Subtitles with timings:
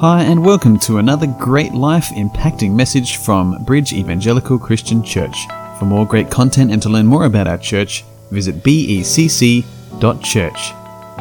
[0.00, 5.46] Hi, and welcome to another great life impacting message from Bridge Evangelical Christian Church.
[5.78, 9.62] For more great content and to learn more about our church, visit becc.church.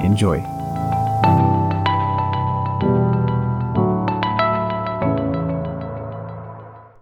[0.04, 0.40] Enjoy.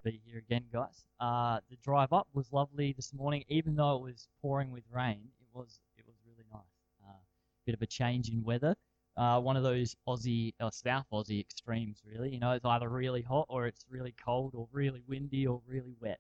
[0.04, 1.06] be here again, guys.
[1.20, 5.22] Uh, the drive up was lovely this morning, even though it was pouring with rain.
[5.42, 6.62] It was it was really nice.
[7.04, 7.18] Uh,
[7.66, 8.76] bit of a change in weather.
[9.16, 12.32] Uh, one of those Aussie or South Aussie extremes, really.
[12.32, 15.96] You know, it's either really hot or it's really cold or really windy or really
[16.00, 16.20] wet.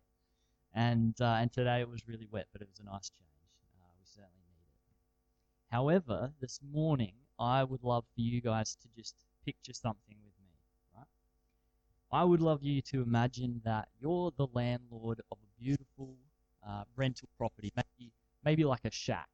[0.73, 3.29] And uh, and today it was really wet, but it was a nice change.
[3.77, 5.75] Uh, we certainly need it.
[5.75, 9.15] However, this morning I would love for you guys to just
[9.45, 10.51] picture something with me,
[10.95, 11.07] right?
[12.11, 16.15] I would love you to imagine that you're the landlord of a beautiful
[16.67, 18.11] uh, rental property, maybe
[18.45, 19.29] maybe like a shack,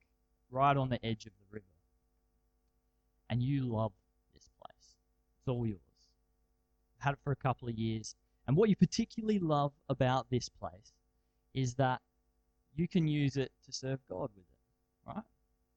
[0.50, 1.66] right on the edge of the river,
[3.30, 3.92] and you love
[4.34, 4.96] this place.
[5.40, 5.80] It's all yours.
[6.98, 8.16] Had it for a couple of years,
[8.48, 10.94] and what you particularly love about this place
[11.54, 12.02] is that
[12.76, 15.24] you can use it to serve God with it, right?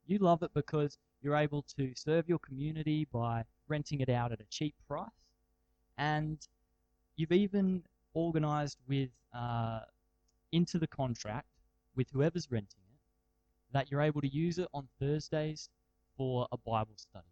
[0.06, 4.40] You love it because you're able to serve your community by renting it out at
[4.40, 5.08] a cheap price,
[5.98, 6.38] and
[7.16, 7.82] you've even
[8.14, 9.80] organized with uh,
[10.50, 11.46] into the contract
[11.96, 12.92] with whoever's renting it
[13.72, 15.70] that you're able to use it on Thursdays
[16.16, 17.31] for a Bible study.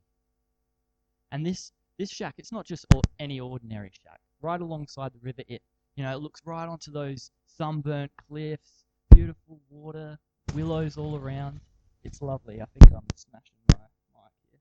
[1.33, 4.20] And this this shack, it's not just or- any ordinary shack.
[4.42, 5.62] Right alongside the river, it
[5.97, 10.19] you know it looks right onto those sunburnt cliffs, beautiful water,
[10.55, 11.61] willows all around.
[12.05, 12.62] It's lovely.
[12.62, 13.77] I think I'm smashing my
[14.14, 14.61] mic here.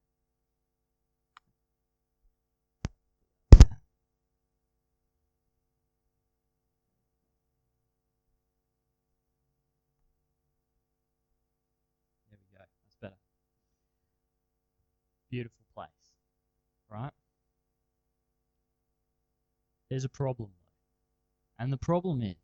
[12.30, 12.64] There we go.
[12.84, 13.16] That's better.
[15.30, 16.09] Beautiful place,
[16.90, 17.12] right?
[19.90, 20.50] There's a problem.
[21.58, 22.36] And the problem is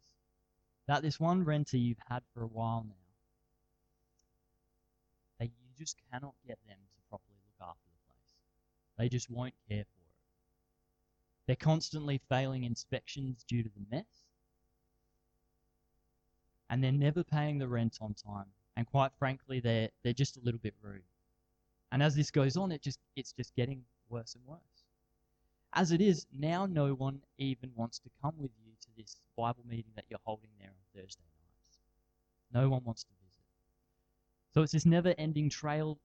[0.88, 2.96] that this one renter you've had for a while now,
[5.40, 8.34] that you just cannot get them to properly look after the place.
[8.98, 10.06] They just won't care for it.
[11.48, 14.06] They're constantly failing inspections due to the mess.
[16.70, 18.48] And they're never paying the rent on time.
[18.76, 21.04] And quite frankly, they're they're just a little bit rude.
[21.92, 24.60] And as this goes on, it just it's just getting worse and worse.
[25.74, 29.66] As it is, now no one even wants to come with you to this Bible
[29.68, 31.80] meeting that you're holding there on Thursday nights.
[32.54, 33.44] No one wants to visit.
[34.54, 36.00] So it's this never ending trail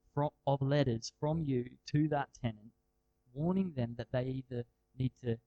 [0.46, 2.72] of letters from you to that tenant,
[3.32, 4.64] warning them that they either
[4.98, 5.38] need to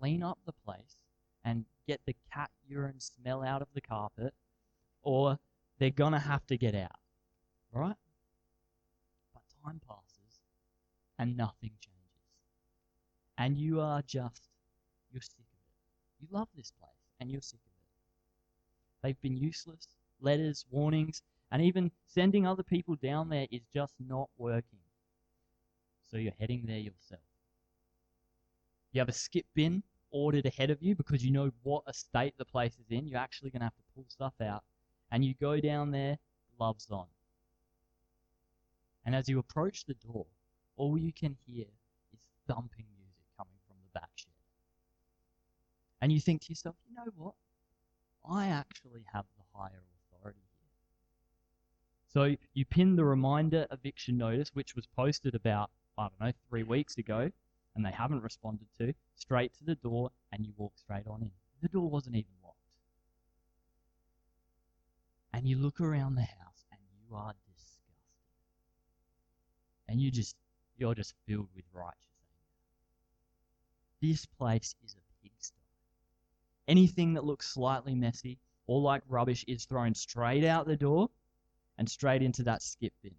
[0.00, 0.96] clean up the place
[1.44, 4.34] and get the cat urine smell out of the carpet,
[5.02, 5.38] or
[5.78, 6.90] they're going to have to get out.
[7.72, 7.96] Right?
[9.32, 10.09] But time passes
[11.20, 12.00] and nothing changes.
[13.36, 14.48] And you are just,
[15.12, 16.22] you're sick of it.
[16.22, 19.06] You love this place and you're sick of it.
[19.06, 19.86] They've been useless.
[20.22, 21.22] Letters, warnings,
[21.52, 24.78] and even sending other people down there is just not working.
[26.10, 27.22] So you're heading there yourself.
[28.92, 32.34] You have a skip bin ordered ahead of you because you know what a state
[32.38, 33.06] the place is in.
[33.06, 34.64] You're actually going to have to pull stuff out.
[35.12, 36.18] And you go down there,
[36.56, 37.06] gloves on.
[39.04, 40.26] And as you approach the door,
[40.80, 41.66] all you can hear
[42.10, 44.32] is thumping music coming from the back shed.
[46.00, 47.34] And you think to yourself, you know what?
[48.28, 50.72] I actually have the higher authority here.
[52.14, 56.62] So you pin the reminder eviction notice, which was posted about, I don't know, three
[56.62, 57.30] weeks ago,
[57.76, 61.30] and they haven't responded to, straight to the door, and you walk straight on in.
[61.60, 62.56] The door wasn't even locked.
[65.34, 67.80] And you look around the house, and you are disgusted.
[69.88, 70.36] And you just,
[70.80, 72.08] you're just filled with righteous
[74.00, 74.14] anger.
[74.14, 75.60] This place is a pigsty.
[76.66, 81.10] Anything that looks slightly messy or like rubbish is thrown straight out the door
[81.78, 83.14] and straight into that skip bin.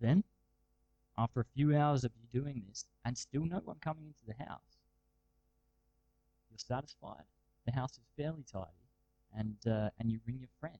[0.00, 0.24] Then,
[1.16, 4.44] after a few hours of you doing this and still no one coming into the
[4.44, 4.78] house,
[6.50, 7.24] you're satisfied.
[7.66, 8.66] The house is fairly tidy,
[9.36, 10.78] and uh, and you ring your friends.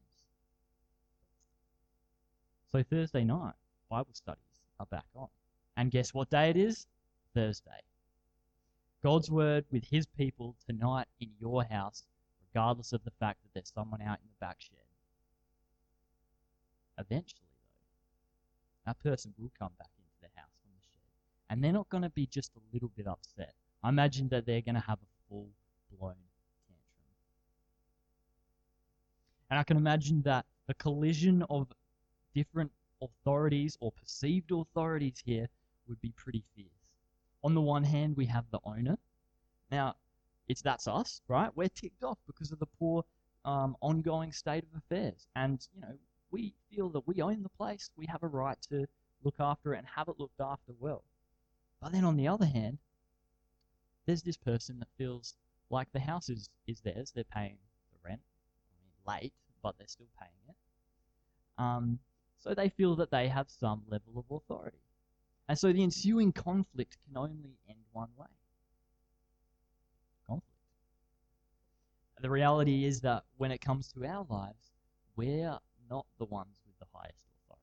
[2.73, 3.55] So Thursday night,
[3.93, 5.29] Bible studies are back on,
[5.77, 6.87] and guess what day it is?
[7.35, 7.83] Thursday.
[9.03, 12.05] God's word with His people tonight in your house,
[12.49, 14.79] regardless of the fact that there's someone out in the back shed.
[16.97, 21.03] Eventually, though, that person will come back into the house from the shed.
[21.50, 23.53] And they're not going to be just a little bit upset.
[23.83, 25.49] I imagine that they're going to have a full
[25.91, 26.15] blown
[26.67, 27.12] tantrum.
[29.50, 31.67] And I can imagine that the collision of
[32.35, 32.71] different
[33.02, 35.49] authorities or perceived authorities here
[35.88, 36.70] would be pretty fierce.
[37.44, 38.96] On the one hand, we have the owner.
[39.70, 39.96] Now,
[40.49, 41.50] it's that's us, right?
[41.54, 43.04] We're ticked off because of the poor
[43.44, 45.96] um, ongoing state of affairs, and you know
[46.31, 47.90] we feel that we own the place.
[47.96, 48.87] We have a right to
[49.25, 51.04] look after it and have it looked after well.
[51.81, 52.78] But then on the other hand,
[54.06, 55.34] there's this person that feels
[55.70, 57.12] like the house is, is theirs.
[57.14, 57.58] They're paying
[57.93, 59.32] the rent, I mean, late,
[59.62, 60.56] but they're still paying it.
[61.58, 61.99] Um,
[62.43, 64.79] so they feel that they have some level of authority.
[65.49, 68.27] And so the ensuing conflict can only end one way
[70.27, 70.47] conflict.
[72.21, 74.73] The reality is that when it comes to our lives,
[75.17, 75.59] we're
[75.91, 77.62] not the ones with the highest authority.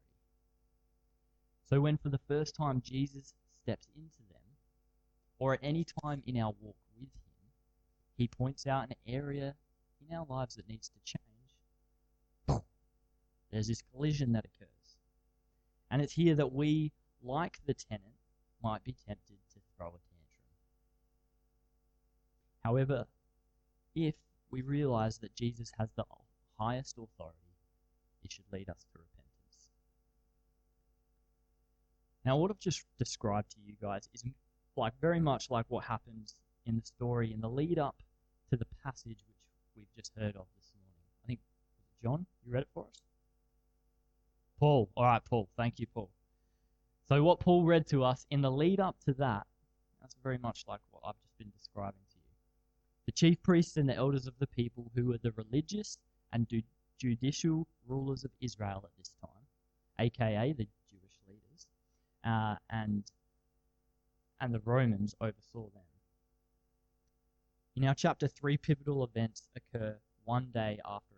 [1.70, 3.34] So when for the first time Jesus
[3.64, 4.42] steps into them,
[5.40, 7.10] or at any time in our walk with him,
[8.18, 9.56] he points out an area
[10.02, 11.29] in our lives that needs to change,
[13.52, 14.98] there's this collision that occurs.
[15.92, 16.92] And it's here that we,
[17.24, 18.14] like the tenant,
[18.64, 20.50] might be tempted to throw a tantrum.
[22.64, 23.06] However,
[23.96, 24.16] if
[24.52, 26.04] we realize that Jesus has the
[26.60, 27.38] highest authority,
[28.24, 29.70] it should lead us to repentance.
[32.26, 34.24] Now, what I've just described to you guys is
[34.76, 36.36] like very much like what happens
[36.66, 37.96] in the story in the lead up
[38.50, 41.02] to the passage which we've just heard of this morning.
[41.24, 41.40] I think
[42.04, 43.09] John, you read it for us?
[44.60, 44.90] Paul.
[44.98, 45.50] All right, Paul.
[45.56, 46.10] Thank you, Paul.
[47.08, 49.48] So what Paul read to us in the lead up to that,
[50.02, 52.24] that's very much like what I've just been describing to you.
[53.06, 55.98] The chief priests and the elders of the people who were the religious
[56.34, 56.48] and
[57.00, 59.48] judicial rulers of Israel at this time,
[60.00, 61.68] aka the Jewish leaders,
[62.24, 63.04] uh, and
[64.42, 65.84] and the Romans oversaw them.
[67.76, 71.09] In our chapter, three pivotal events occur one day after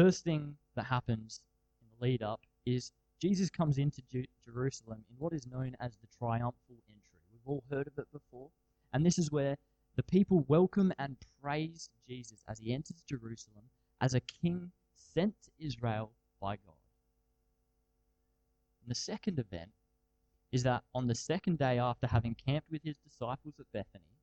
[0.00, 1.42] first thing that happens
[1.82, 5.92] in the lead up is Jesus comes into Ju- Jerusalem in what is known as
[5.96, 6.54] the triumphal
[6.88, 7.20] entry.
[7.30, 8.48] We've all heard of it before.
[8.94, 9.58] And this is where
[9.96, 13.64] the people welcome and praise Jesus as he enters Jerusalem
[14.00, 16.80] as a king sent to Israel by God.
[18.82, 19.70] And the second event
[20.50, 24.16] is that on the second day after having camped with his disciples at Bethany,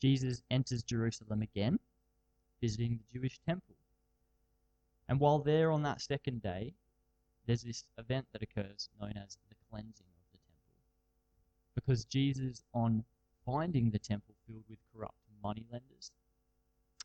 [0.00, 1.80] Jesus enters Jerusalem again,
[2.60, 3.74] visiting the Jewish temple.
[5.10, 6.72] And while there on that second day,
[7.44, 10.70] there's this event that occurs known as the cleansing of the temple.
[11.74, 13.02] Because Jesus, on
[13.44, 16.12] finding the temple filled with corrupt moneylenders,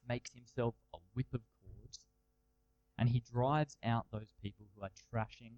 [0.07, 2.05] makes himself a whip of cords,
[2.99, 5.53] and he drives out those people who are trashing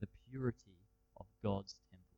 [0.00, 0.80] the purity
[1.16, 2.16] of God's temple.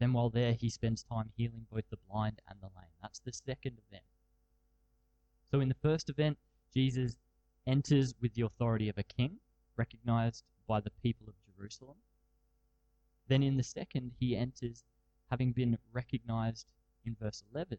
[0.00, 2.90] Then, while there, he spends time healing both the blind and the lame.
[3.00, 4.02] That's the second event.
[5.52, 6.38] So, in the first event,
[6.74, 7.14] Jesus
[7.66, 9.38] enters with the authority of a king,
[9.76, 11.96] recognized by the people of Jerusalem.
[13.28, 14.84] Then, in the second, he enters
[15.30, 16.66] having been recognized
[17.04, 17.78] in verse 11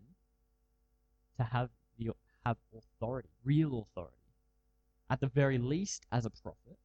[1.38, 2.12] to have the
[2.46, 4.18] have authority, real authority,
[5.10, 6.78] at the very least as a prophet,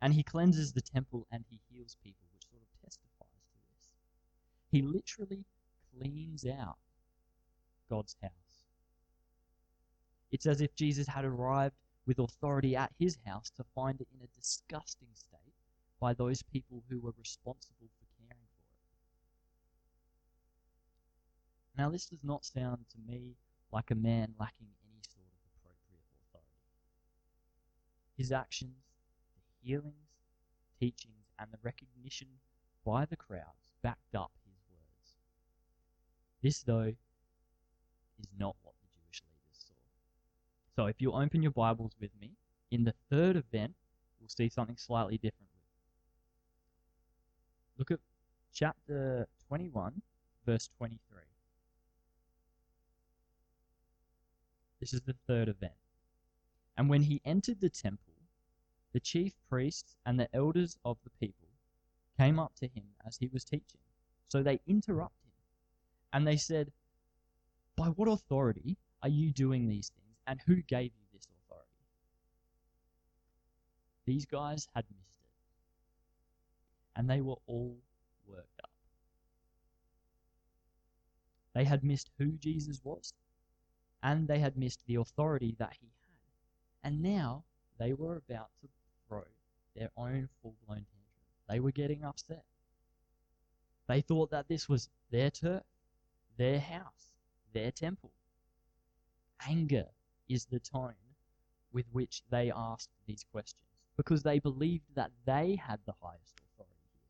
[0.00, 3.90] and he cleanses the temple and he heals people, which sort of testifies to this.
[4.70, 5.44] He literally
[5.96, 6.78] cleans out
[7.88, 8.32] God's house.
[10.32, 11.76] It's as if Jesus had arrived
[12.06, 15.54] with authority at his house to find it in a disgusting state
[16.00, 18.64] by those people who were responsible for caring for
[21.76, 21.80] it.
[21.80, 23.36] Now, this does not sound to me
[23.72, 26.66] like a man lacking any sort of appropriate authority.
[28.16, 28.82] His actions,
[29.36, 29.94] the healings,
[30.78, 32.28] teachings, and the recognition
[32.84, 35.16] by the crowds backed up his words.
[36.42, 36.92] This, though,
[38.18, 38.71] is not what
[40.76, 42.32] so if you open your Bibles with me,
[42.70, 43.74] in the third event,
[44.18, 45.48] we'll see something slightly different.
[47.78, 48.00] Look at
[48.54, 50.00] chapter 21,
[50.46, 51.18] verse 23.
[54.80, 55.72] This is the third event.
[56.76, 58.14] And when he entered the temple,
[58.92, 61.48] the chief priests and the elders of the people
[62.18, 63.80] came up to him as he was teaching.
[64.28, 65.44] So they interrupted him.
[66.12, 66.72] And they said,
[67.76, 70.01] By what authority are you doing these things?
[70.26, 71.68] And who gave you this authority?
[74.06, 76.98] These guys had missed it.
[76.98, 77.76] And they were all
[78.26, 78.70] worked up.
[81.54, 83.12] They had missed who Jesus was,
[84.02, 86.92] and they had missed the authority that he had.
[86.92, 87.44] And now
[87.78, 88.68] they were about to
[89.06, 89.24] throw
[89.76, 91.02] their own full blown tantrum.
[91.48, 92.44] They were getting upset.
[93.86, 95.62] They thought that this was their turf,
[96.36, 97.12] their house,
[97.52, 98.12] their temple.
[99.46, 99.88] Anger
[100.32, 100.94] is the tone
[101.72, 103.60] with which they asked these questions
[103.96, 107.00] because they believed that they had the highest authority here.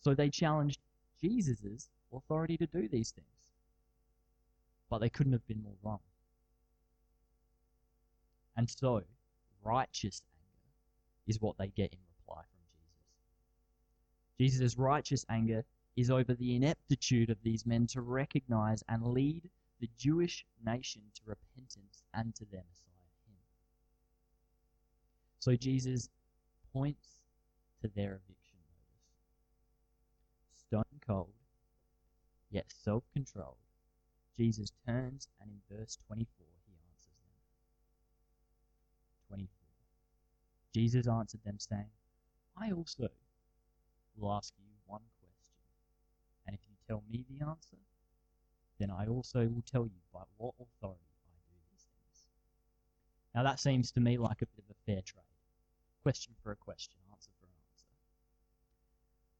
[0.00, 0.80] So they challenged
[1.20, 3.26] Jesus' authority to do these things.
[4.88, 6.00] But they couldn't have been more wrong.
[8.56, 9.02] And so,
[9.62, 10.72] righteous anger
[11.26, 12.60] is what they get in reply from
[14.38, 14.60] Jesus.
[14.60, 15.64] Jesus' righteous anger
[15.96, 19.42] is over the ineptitude of these men to recognize and lead
[19.80, 23.36] the Jewish nation to repentance and to their Messiah, Him.
[25.38, 26.08] So Jesus
[26.72, 27.08] points
[27.82, 29.00] to their eviction notice.
[30.56, 31.32] Stone cold,
[32.50, 33.56] yet self controlled,
[34.36, 37.10] Jesus turns and in verse 24 he answers
[39.28, 39.36] them.
[39.36, 39.48] 24.
[40.72, 41.90] Jesus answered them, saying,
[42.56, 43.08] I also
[44.16, 45.58] will ask you one question,
[46.46, 47.78] and if you tell me the answer,
[48.78, 52.24] then I also will tell you by what authority I do these things.
[53.34, 55.24] Now that seems to me like a bit of a fair trade.
[56.02, 57.86] Question for a question, answer for an answer.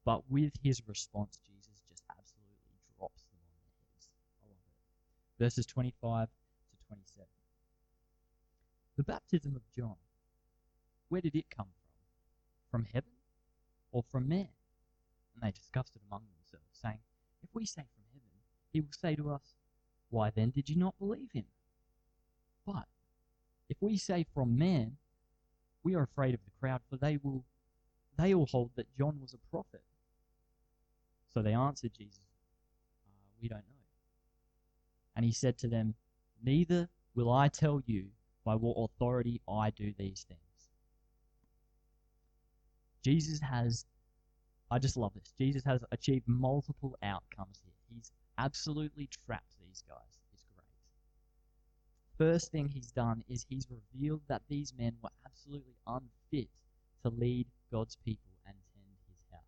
[0.05, 4.09] But with his response, Jesus just absolutely drops them on their heads.
[4.43, 5.43] I love it.
[5.45, 7.27] Verses 25 to 27.
[8.97, 9.95] The baptism of John,
[11.09, 12.81] where did it come from?
[12.83, 13.13] From heaven
[13.93, 14.49] or from man?
[15.35, 16.99] And they discussed it among themselves, saying,
[17.43, 17.85] If we say
[18.73, 19.55] he will say to us,
[20.11, 21.45] Why then did you not believe him?
[22.67, 22.87] But
[23.69, 24.97] if we say from man,
[25.83, 27.45] we are afraid of the crowd, for they will
[28.19, 29.83] they all hold that John was a prophet.
[31.33, 32.21] So they answered Jesus,
[33.07, 33.11] uh,
[33.41, 33.87] We don't know.
[35.15, 35.95] And he said to them,
[36.43, 38.07] Neither will I tell you
[38.45, 40.41] by what authority I do these things.
[43.05, 43.87] Jesus has,
[44.71, 45.33] I just love this.
[45.39, 47.75] Jesus has achieved multiple outcomes here.
[47.95, 50.67] He's absolutely trapped these guys is great.
[52.17, 56.49] First thing he's done is he's revealed that these men were absolutely unfit
[57.03, 59.43] to lead God's people and tend his house.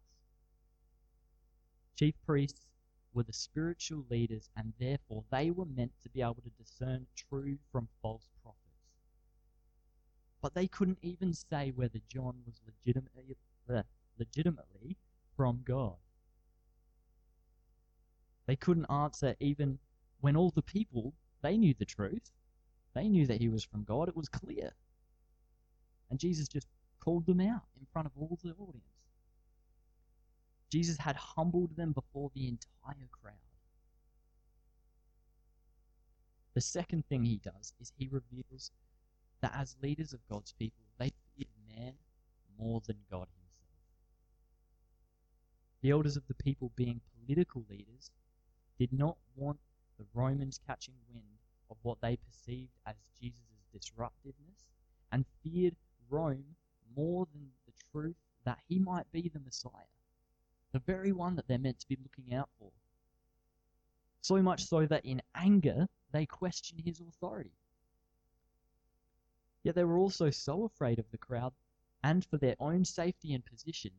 [1.96, 2.66] Chief priests
[3.12, 7.58] were the spiritual leaders, and therefore they were meant to be able to discern true
[7.72, 8.60] from false prophets.
[10.40, 13.36] But they couldn't even say whether John was legitimately,
[13.68, 13.82] uh,
[14.18, 14.96] legitimately
[15.36, 15.96] from God.
[18.46, 19.78] They couldn't answer even
[20.20, 22.30] when all the people, they knew the truth.
[22.94, 24.08] They knew that he was from God.
[24.08, 24.72] It was clear.
[26.10, 26.66] And Jesus just
[26.98, 28.84] called them out in front of all the audience.
[30.70, 33.34] Jesus had humbled them before the entire crowd.
[36.54, 38.70] The second thing he does is he reveals
[39.40, 41.94] that as leaders of God's people, they feared man
[42.58, 43.80] more than God himself.
[45.82, 48.10] The elders of the people, being political leaders,
[48.80, 49.58] did not want
[49.98, 51.38] the Romans catching wind
[51.70, 53.42] of what they perceived as Jesus'
[53.74, 54.64] disruptiveness
[55.12, 55.76] and feared
[56.08, 56.56] Rome
[56.96, 59.92] more than the truth that he might be the Messiah,
[60.72, 62.70] the very one that they're meant to be looking out for.
[64.22, 67.52] So much so that in anger they question his authority.
[69.62, 71.52] Yet they were also so afraid of the crowd
[72.02, 73.92] and for their own safety and positions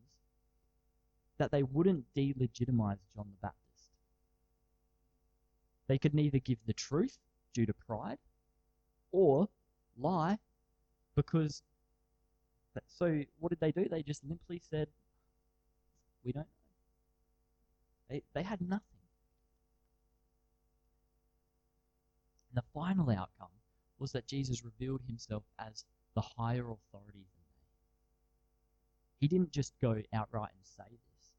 [1.38, 3.61] that they wouldn't delegitimize John the Baptist.
[5.92, 7.18] They could neither give the truth
[7.54, 8.18] due to pride
[9.12, 9.50] or
[9.98, 10.40] lie
[11.18, 11.64] because.
[12.88, 13.90] So, what did they do?
[13.90, 14.88] They just limply said,
[16.24, 16.48] We don't know.
[18.10, 19.02] They, they had nothing.
[22.50, 23.50] And the final outcome
[24.00, 25.84] was that Jesus revealed himself as
[26.16, 27.66] the higher authority than they.
[29.20, 31.34] He didn't just go outright and say this.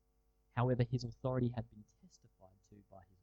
[0.54, 3.22] However, his authority had been testified to by his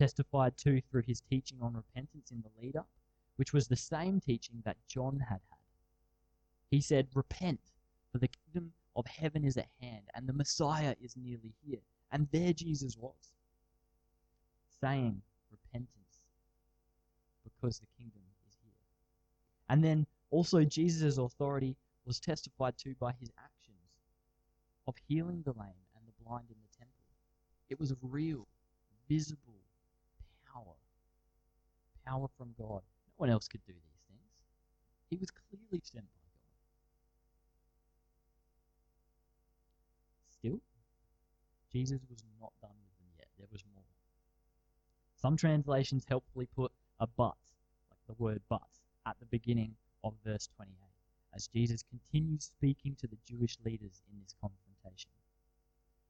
[0.00, 2.88] testified to through his teaching on repentance in the lead up,
[3.36, 5.58] which was the same teaching that John had had.
[6.70, 7.60] He said, Repent,
[8.10, 11.80] for the kingdom of heaven is at hand, and the Messiah is nearly here.
[12.12, 13.32] And there Jesus was,
[14.80, 16.22] saying, Repentance,
[17.44, 18.72] because the kingdom is here.
[19.68, 21.76] And then also Jesus' authority
[22.06, 23.76] was testified to by his actions
[24.86, 27.04] of healing the lame and the blind in the temple.
[27.68, 28.46] It was real,
[29.10, 29.49] visible.
[32.06, 32.82] Power from God.
[33.06, 34.30] No one else could do these things.
[35.10, 36.50] He was clearly sent by God.
[40.30, 40.60] Still,
[41.72, 43.28] Jesus was not done with them yet.
[43.38, 43.84] There was more.
[45.16, 47.36] Some translations helpfully put a but,
[47.90, 48.62] like the word but,
[49.06, 50.74] at the beginning of verse 28,
[51.34, 55.10] as Jesus continues speaking to the Jewish leaders in this confrontation.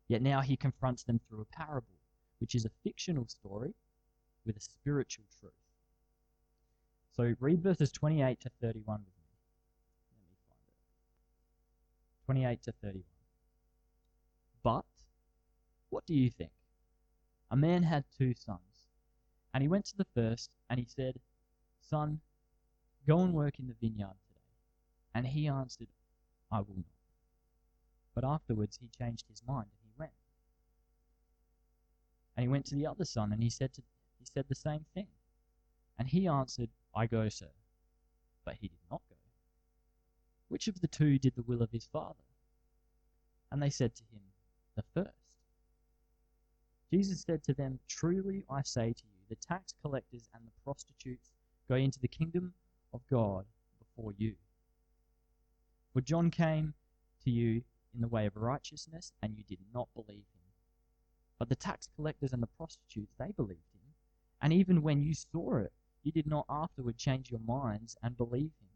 [0.08, 1.98] Yet now he confronts them through a parable,
[2.38, 3.74] which is a fictional story
[4.46, 5.52] with a spiritual truth.
[7.16, 9.24] So read verses 28 to 31 with me.
[10.14, 12.24] Let me find it.
[12.26, 13.04] 28 to 31.
[14.62, 14.84] But
[15.90, 16.52] What do you think?
[17.50, 18.88] A man had two sons,
[19.52, 21.18] and he went to the first, and he said,
[21.80, 22.20] Son,
[23.08, 24.40] go and work in the vineyard today.
[25.14, 25.88] And he answered,
[26.52, 26.84] I will not.
[28.14, 30.12] But afterwards he changed his mind, and he went.
[32.36, 33.82] And he went to the other son, and he said to,
[34.20, 35.08] he said the same thing.
[35.98, 37.50] And he answered, I go, sir.
[38.44, 39.16] But he did not go.
[40.48, 42.24] Which of the two did the will of his father?
[43.52, 44.22] And they said to him,
[44.76, 45.14] The first.
[46.92, 51.30] Jesus said to them, Truly I say to you, the tax collectors and the prostitutes
[51.68, 52.52] go into the kingdom
[52.92, 53.46] of God
[53.78, 54.34] before you.
[55.92, 56.74] For John came
[57.24, 57.62] to you
[57.94, 60.40] in the way of righteousness, and you did not believe him.
[61.38, 63.94] But the tax collectors and the prostitutes, they believed him.
[64.42, 68.52] And even when you saw it, you did not afterward change your minds and believe
[68.60, 68.68] him.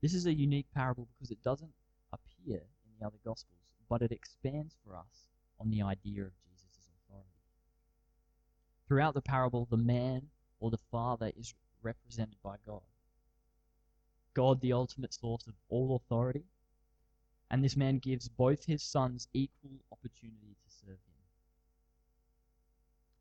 [0.00, 1.72] This is a unique parable because it doesn't
[2.12, 5.28] appear in the other Gospels, but it expands for us
[5.60, 7.28] on the idea of Jesus' authority.
[8.88, 10.22] Throughout the parable, the man
[10.58, 12.82] or the father is represented by God.
[14.34, 16.44] God, the ultimate source of all authority,
[17.50, 21.09] and this man gives both his sons equal opportunity to serve him.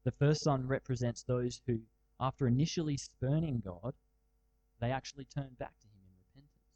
[0.03, 1.81] The first son represents those who,
[2.19, 3.93] after initially spurning God,
[4.79, 6.69] they actually turn back to him in repentance.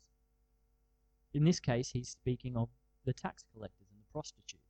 [1.34, 2.70] In this case, he's speaking of
[3.06, 4.64] the tax collectors and the prostitutes.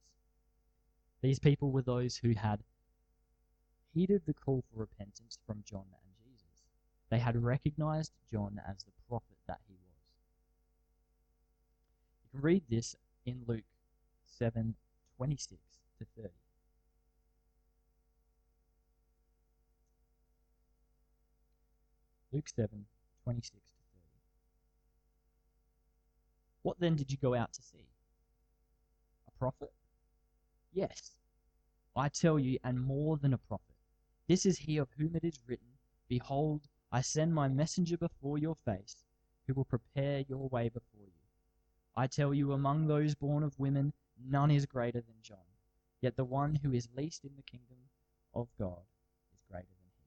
[1.22, 2.64] These people were those who had
[3.94, 6.48] heeded the call for repentance from John and Jesus.
[7.10, 10.02] They had recognized John as the prophet that he was.
[12.24, 12.96] You can read this
[13.26, 13.64] in Luke
[14.24, 14.76] 7
[15.18, 15.62] 26
[16.00, 16.43] to 30.
[22.34, 22.86] Luke 7
[23.24, 24.04] 26 to 30.
[26.64, 27.86] What then did you go out to see?
[29.28, 29.72] A prophet?
[30.74, 31.16] Yes,
[31.96, 33.76] I tell you, and more than a prophet.
[34.28, 35.68] This is he of whom it is written,
[36.08, 39.04] Behold, I send my messenger before your face,
[39.46, 41.22] who will prepare your way before you.
[41.96, 45.38] I tell you, among those born of women, none is greater than John.
[46.02, 47.78] Yet the one who is least in the kingdom
[48.34, 48.82] of God
[49.32, 50.04] is greater than he.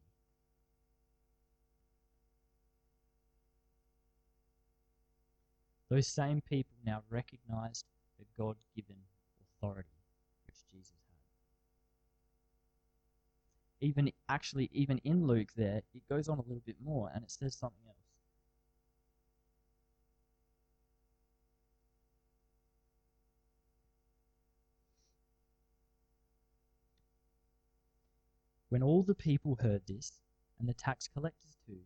[5.88, 7.86] Those same people now recognized
[8.18, 8.96] the God given
[9.40, 9.88] authority
[10.46, 10.92] which Jesus
[13.80, 13.86] had.
[13.86, 17.30] Even actually, even in Luke, there, it goes on a little bit more and it
[17.30, 17.96] says something else.
[28.68, 30.20] When all the people heard this,
[30.58, 31.78] and the tax collectors too,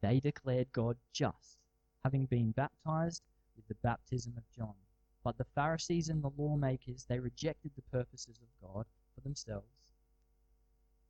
[0.00, 1.58] they declared God just,
[2.02, 3.22] having been baptized
[3.56, 4.74] with the baptism of John.
[5.22, 9.66] But the Pharisees and the lawmakers, they rejected the purposes of God for themselves,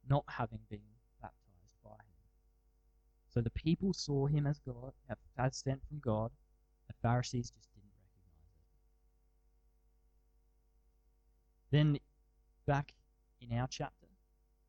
[0.08, 0.80] not having been
[1.20, 2.14] baptized by him.
[3.28, 4.92] So the people saw him as God,
[5.36, 6.30] as sent from God.
[6.86, 8.38] The Pharisees just didn't recognize
[11.72, 11.96] it.
[11.96, 11.98] Then,
[12.66, 12.94] back
[13.40, 14.06] in our chapter,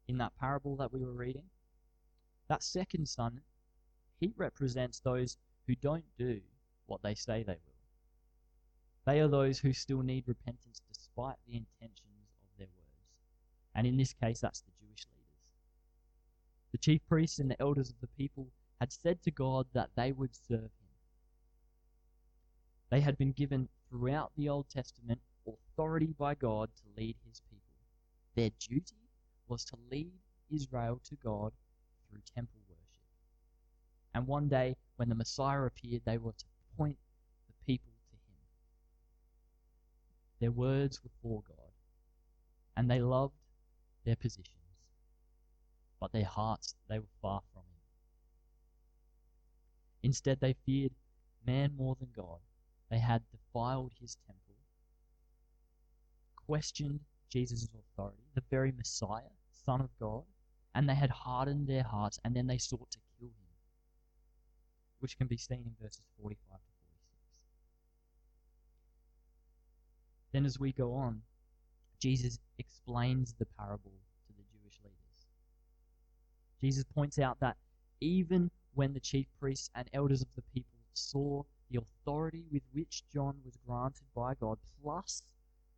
[0.08, 1.50] in that parable that we were reading,
[2.48, 3.42] that second son,
[4.20, 6.42] he represents those who don't do
[6.88, 7.76] what they say they will.
[9.06, 13.06] They are those who still need repentance despite the intentions of their words.
[13.76, 15.52] And in this case, that's the Jewish leaders.
[16.72, 18.48] The chief priests and the elders of the people
[18.80, 20.70] had said to God that they would serve him.
[22.90, 27.62] They had been given throughout the Old Testament authority by God to lead his people.
[28.36, 29.10] Their duty
[29.48, 30.12] was to lead
[30.50, 31.52] Israel to God
[32.10, 33.04] through temple worship.
[34.14, 36.46] And one day, when the Messiah appeared, they were to
[36.78, 36.98] point
[37.48, 38.38] the people to him.
[40.40, 41.72] Their words were for God,
[42.78, 43.34] and they loved
[44.06, 44.56] their positions,
[46.00, 47.66] but their hearts, they were far from him.
[50.04, 50.94] Instead, they feared
[51.46, 52.40] man more than God.
[52.90, 54.56] They had defiled his temple,
[56.36, 60.24] questioned Jesus' authority, the very Messiah, Son of God,
[60.76, 63.48] and they had hardened their hearts, and then they sought to kill him,
[65.00, 66.96] which can be seen in verses 45 to 46.
[70.36, 71.22] Then, as we go on,
[71.98, 73.94] Jesus explains the parable
[74.28, 75.28] to the Jewish leaders.
[76.60, 77.56] Jesus points out that
[78.02, 83.04] even when the chief priests and elders of the people saw the authority with which
[83.14, 85.24] John was granted by God, plus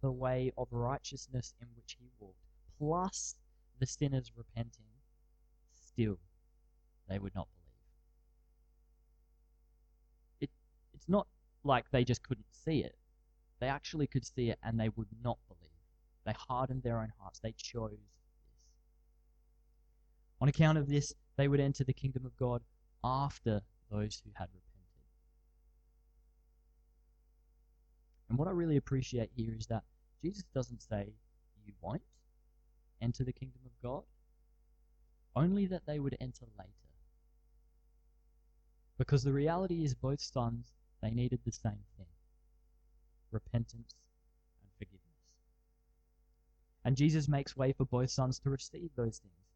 [0.02, 2.42] the way of righteousness in which he walked,
[2.80, 3.36] plus
[3.78, 4.90] the sinners repenting,
[5.72, 6.18] still
[7.08, 7.84] they would not believe.
[10.42, 10.50] It,
[10.96, 11.28] it's not
[11.64, 12.97] like they just couldn't see it.
[13.60, 15.72] They actually could see it and they would not believe.
[16.26, 17.40] They hardened their own hearts.
[17.40, 18.18] They chose this.
[20.40, 22.62] On account of this, they would enter the kingdom of God
[23.04, 24.64] after those who had repented.
[28.30, 29.84] And what I really appreciate here is that
[30.22, 31.14] Jesus doesn't say,
[31.66, 32.04] You won't
[33.02, 34.04] enter the kingdom of God,
[35.36, 36.72] only that they would enter later.
[38.98, 42.08] Because the reality is, both sons, they needed the same thing
[43.32, 43.96] repentance
[44.62, 45.02] and forgiveness.
[46.86, 49.48] And Jesus makes way for both sons to receive those things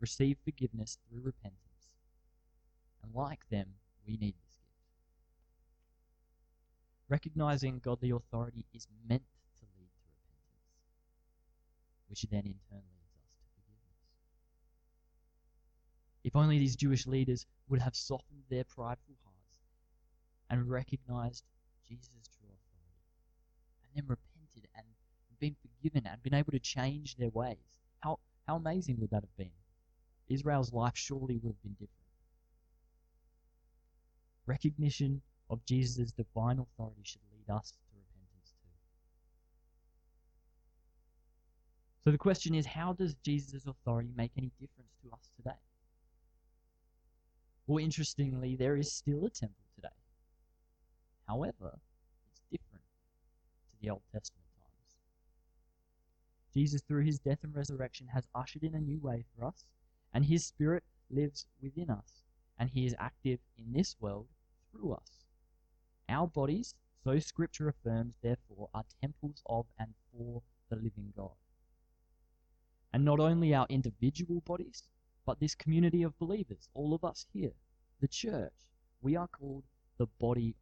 [0.00, 1.60] receive forgiveness through repentance.
[3.02, 3.66] And like them,
[4.06, 4.76] we need this gift.
[7.08, 9.22] Recognizing godly authority is meant
[9.58, 10.66] to lead to repentance,
[12.08, 13.98] which then in turn leads us to forgiveness.
[16.24, 19.60] If only these Jewish leaders would have softened their prideful hearts
[20.50, 21.44] and recognized
[21.88, 22.45] Jesus' true
[23.96, 24.86] and repented and
[25.38, 27.56] been forgiven and been able to change their ways.
[28.00, 29.50] How, how amazing would that have been?
[30.28, 31.90] Israel's life surely would have been different.
[34.46, 38.68] Recognition of Jesus' divine authority should lead us to repentance too.
[42.04, 45.58] So the question is how does Jesus' authority make any difference to us today?
[47.66, 49.88] Well, interestingly, there is still a temple today.
[51.26, 51.78] However,
[53.86, 54.96] the Old Testament times.
[56.52, 59.64] Jesus, through his death and resurrection, has ushered in a new way for us
[60.12, 62.24] and his Spirit lives within us,
[62.58, 64.26] and he is active in this world
[64.72, 65.24] through us.
[66.08, 71.36] Our bodies, so Scripture affirms, therefore, are temples of and for the living God.
[72.92, 74.82] And not only our individual bodies,
[75.24, 77.52] but this community of believers, all of us here,
[78.00, 78.54] the church,
[79.00, 79.64] we are called
[79.98, 80.56] the body.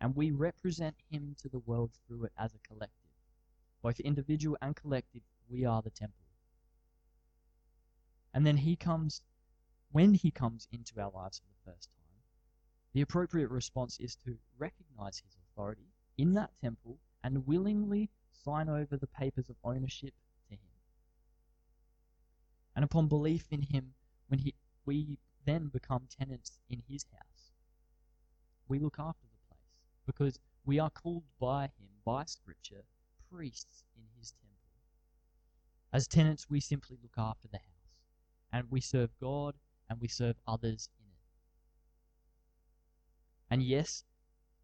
[0.00, 3.10] And we represent him to the world through it as a collective.
[3.82, 6.24] Both individual and collective, we are the temple.
[8.32, 9.22] And then he comes,
[9.92, 12.00] when he comes into our lives for the first time,
[12.92, 18.10] the appropriate response is to recognize his authority in that temple and willingly
[18.44, 20.14] sign over the papers of ownership
[20.48, 20.60] to him.
[22.74, 23.94] And upon belief in him,
[24.28, 24.54] when he,
[24.86, 27.52] we then become tenants in his house,
[28.68, 29.26] we look after
[30.10, 32.82] because we are called by him, by Scripture,
[33.32, 34.56] priests in his temple.
[35.92, 37.94] As tenants, we simply look after the house
[38.52, 39.54] and we serve God
[39.88, 41.20] and we serve others in it.
[43.50, 44.04] And yes,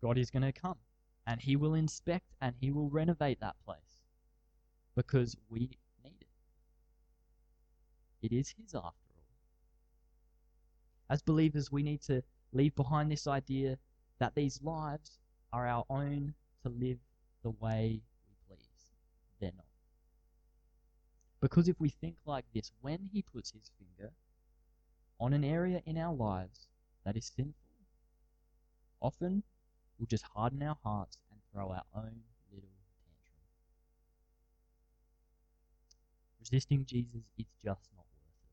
[0.03, 0.79] God is going to come
[1.27, 4.03] and He will inspect and He will renovate that place
[4.97, 5.61] because we
[6.05, 6.27] need it.
[8.23, 9.23] It is His after all.
[11.09, 13.79] As believers, we need to leave behind this idea
[14.19, 15.19] that these lives
[15.53, 16.99] are our own to live
[17.43, 18.93] the way we please.
[19.41, 19.67] They're not.
[21.41, 24.13] Because if we think like this, when He puts His finger
[25.21, 26.69] on an area in our lives
[27.05, 27.55] that is sinful,
[29.01, 29.43] often
[29.99, 32.21] we'll just harden our hearts and throw our own
[32.53, 32.71] little
[33.05, 33.47] tantrum.
[36.41, 38.51] Resisting Jesus is just not worth it.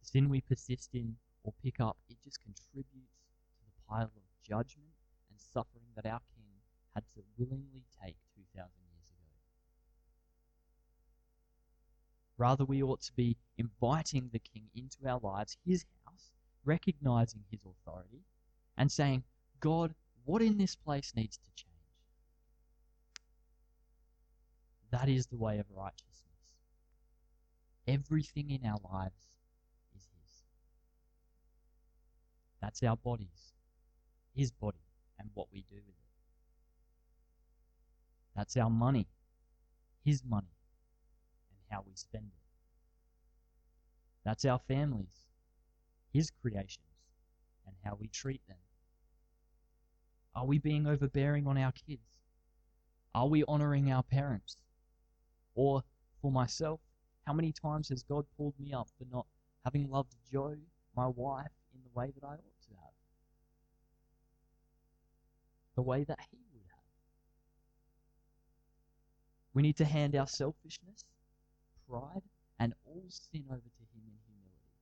[0.00, 4.22] The sin we persist in or pick up, it just contributes to the pile of
[4.42, 4.95] judgment
[5.36, 6.46] and suffering that our King
[6.94, 9.28] had to willingly take 2,000 years ago.
[12.38, 16.30] Rather, we ought to be inviting the King into our lives, his house,
[16.64, 18.22] recognizing his authority,
[18.78, 19.24] and saying,
[19.60, 19.94] God,
[20.24, 21.72] what in this place needs to change?
[24.90, 26.24] That is the way of righteousness.
[27.86, 29.28] Everything in our lives
[29.94, 30.42] is His.
[32.60, 33.52] That's our bodies,
[34.34, 34.85] His body,
[35.26, 36.06] and what we do with it.
[38.36, 39.08] That's our money,
[40.04, 40.54] His money,
[41.50, 42.42] and how we spend it.
[44.24, 45.26] That's our families,
[46.12, 46.86] His creations,
[47.66, 48.58] and how we treat them.
[50.34, 52.20] Are we being overbearing on our kids?
[53.14, 54.58] Are we honoring our parents?
[55.54, 55.82] Or,
[56.20, 56.80] for myself,
[57.26, 59.26] how many times has God pulled me up for not
[59.64, 60.54] having loved Joe,
[60.94, 62.92] my wife, in the way that I ought to have?
[65.76, 66.80] The way that He would have.
[69.54, 71.04] We need to hand our selfishness
[71.88, 72.22] pride
[72.58, 74.72] and all sin over to Him in humility.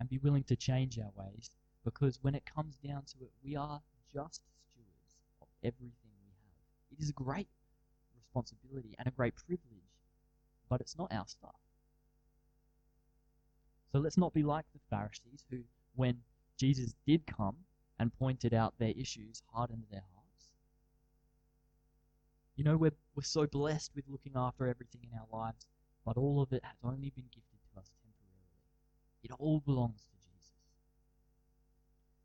[0.00, 1.50] And be willing to change our ways
[1.84, 3.80] because when it comes down to it, we are
[4.12, 4.40] just
[4.72, 6.98] stewards of everything we have.
[6.98, 7.48] It is a great
[8.16, 9.90] responsibility and a great privilege,
[10.68, 11.54] but it's not our stuff.
[13.92, 15.58] So let's not be like the Pharisees who,
[15.94, 16.18] when
[16.58, 17.56] Jesus did come
[18.02, 20.48] and pointed out their issues, hardened their hearts.
[22.56, 25.66] You know, we're, we're so blessed with looking after everything in our lives,
[26.04, 28.58] but all of it has only been gifted to us temporarily.
[29.22, 30.50] It all belongs to Jesus.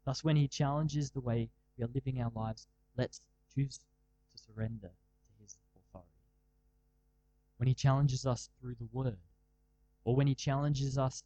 [0.03, 2.65] Thus, when He challenges the way we are living our lives,
[2.97, 3.21] let's
[3.53, 6.09] choose to surrender to His authority.
[7.57, 9.19] When He challenges us through the Word,
[10.05, 11.23] or when He challenges us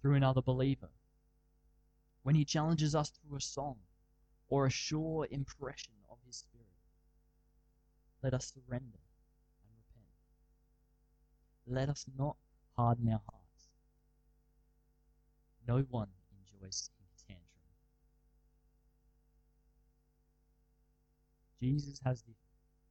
[0.00, 0.88] through another believer,
[2.24, 3.76] when He challenges us through a song,
[4.48, 6.66] or a sure impression of His Spirit,
[8.22, 8.98] let us surrender
[9.62, 10.08] and repent.
[11.66, 12.36] Let us not
[12.76, 13.68] harden our hearts.
[15.68, 17.44] No one enjoys a tantrum.
[21.60, 22.34] Jesus has the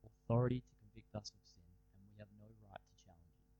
[0.05, 1.63] authority to convict us of sin,
[1.95, 3.57] and we have no right to challenge him.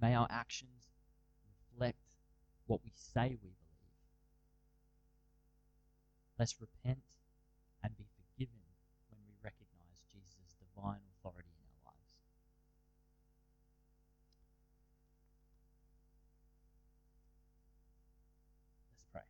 [0.00, 0.70] May our actions
[1.72, 1.98] reflect
[2.66, 3.63] what we say we believe.
[6.36, 6.98] Let's repent
[7.84, 8.58] and be forgiven
[9.08, 12.10] when we recognize Jesus' divine authority in our lives.
[18.90, 19.22] Let's pray.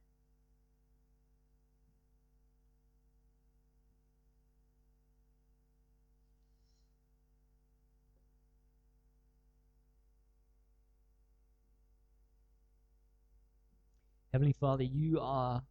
[14.32, 15.62] Heavenly Father, you are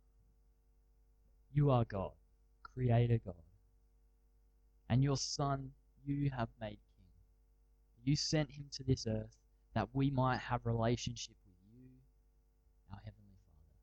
[1.53, 2.11] you are God,
[2.63, 3.35] creator God.
[4.89, 5.71] And your son
[6.05, 7.07] you have made king.
[8.03, 9.37] You sent him to this earth
[9.73, 11.89] that we might have relationship with you,
[12.91, 13.77] our heavenly Father.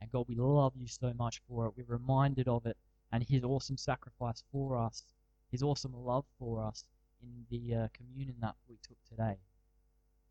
[0.00, 1.72] And God, we love you so much for it.
[1.76, 2.76] We're reminded of it
[3.12, 5.04] and his awesome sacrifice for us,
[5.50, 6.84] his awesome love for us
[7.22, 9.36] in the uh, communion that we took today.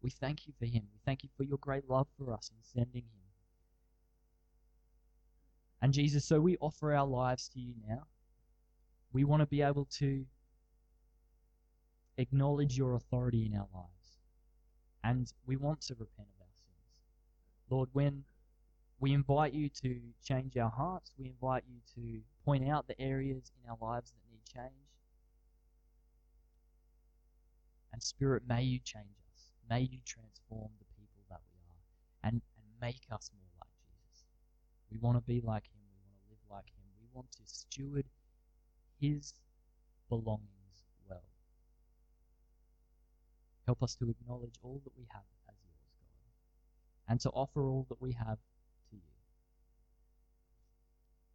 [0.01, 0.83] We thank you for him.
[0.93, 3.24] We thank you for your great love for us in sending him.
[5.81, 8.03] And Jesus, so we offer our lives to you now.
[9.13, 10.25] We want to be able to
[12.17, 14.17] acknowledge your authority in our lives.
[15.03, 17.69] And we want to repent of our sins.
[17.69, 18.23] Lord, when
[18.99, 23.51] we invite you to change our hearts, we invite you to point out the areas
[23.61, 24.73] in our lives that need change.
[27.93, 29.51] And Spirit, may you change us.
[29.69, 33.44] May you transform the people that we are and, and make us more.
[34.95, 35.81] We want to be like him.
[35.91, 36.85] We want to live like him.
[37.01, 38.05] We want to steward
[39.01, 39.33] his
[40.07, 41.25] belongings well.
[43.65, 47.85] Help us to acknowledge all that we have as yours, God, and to offer all
[47.89, 49.01] that we have to you.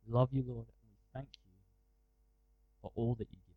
[0.06, 1.52] We love you, Lord, and we thank you
[2.80, 3.49] for all that you give.